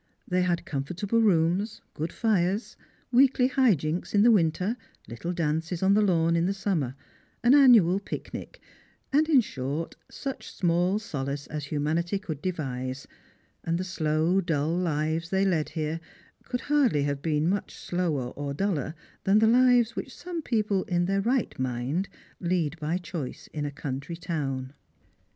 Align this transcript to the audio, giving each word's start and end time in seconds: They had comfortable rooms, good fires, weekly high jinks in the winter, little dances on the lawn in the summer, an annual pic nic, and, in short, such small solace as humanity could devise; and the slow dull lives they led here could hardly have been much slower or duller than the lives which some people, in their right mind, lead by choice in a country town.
They 0.27 0.41
had 0.41 0.65
comfortable 0.65 1.21
rooms, 1.21 1.83
good 1.93 2.11
fires, 2.11 2.75
weekly 3.11 3.49
high 3.49 3.75
jinks 3.75 4.15
in 4.15 4.23
the 4.23 4.31
winter, 4.31 4.75
little 5.07 5.31
dances 5.31 5.83
on 5.83 5.93
the 5.93 6.01
lawn 6.01 6.35
in 6.35 6.47
the 6.47 6.55
summer, 6.55 6.95
an 7.43 7.53
annual 7.53 7.99
pic 7.99 8.33
nic, 8.33 8.59
and, 9.13 9.29
in 9.29 9.41
short, 9.41 9.93
such 10.09 10.51
small 10.51 10.97
solace 10.97 11.45
as 11.45 11.65
humanity 11.65 12.17
could 12.17 12.41
devise; 12.41 13.07
and 13.63 13.77
the 13.77 13.83
slow 13.83 14.41
dull 14.41 14.75
lives 14.75 15.29
they 15.29 15.45
led 15.45 15.69
here 15.69 15.99
could 16.45 16.61
hardly 16.61 17.03
have 17.03 17.21
been 17.21 17.47
much 17.47 17.75
slower 17.75 18.31
or 18.31 18.55
duller 18.55 18.95
than 19.23 19.37
the 19.37 19.45
lives 19.45 19.95
which 19.95 20.15
some 20.17 20.41
people, 20.41 20.81
in 20.85 21.05
their 21.05 21.21
right 21.21 21.59
mind, 21.59 22.09
lead 22.39 22.75
by 22.79 22.97
choice 22.97 23.47
in 23.53 23.67
a 23.67 23.71
country 23.71 24.17
town. 24.17 24.73